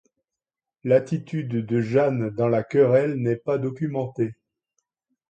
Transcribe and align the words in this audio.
L'attitude 0.83 1.63
de 1.63 1.79
Jeanne 1.79 2.31
dans 2.31 2.47
la 2.47 2.63
querelle 2.63 3.21
n'est 3.21 3.35
pas 3.35 3.59
documenté. 3.59 4.33